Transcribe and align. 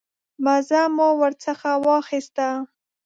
مزه 0.45 0.81
مو 0.95 1.07
ورڅخه 1.21 1.71
واخیسته. 1.87 2.47